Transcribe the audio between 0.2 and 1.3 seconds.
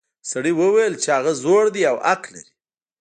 سړي وویل چې